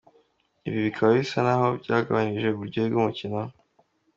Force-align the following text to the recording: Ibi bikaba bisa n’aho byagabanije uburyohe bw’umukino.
Ibi 0.67 0.79
bikaba 0.85 1.09
bisa 1.19 1.39
n’aho 1.45 1.67
byagabanije 1.83 2.47
uburyohe 2.49 2.87
bw’umukino. 2.91 3.39